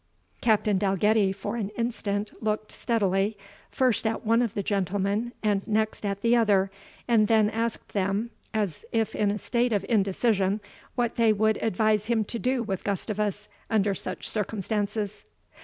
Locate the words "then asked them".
7.27-8.31